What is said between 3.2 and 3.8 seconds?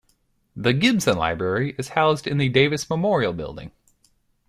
Building.